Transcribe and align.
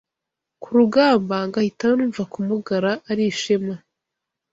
ku 0.61 0.69
rugamba 0.77 1.35
ngahita 1.47 1.85
numva 1.97 2.23
kumugara 2.33 2.91
ari 3.11 3.23
ishema 3.31 3.75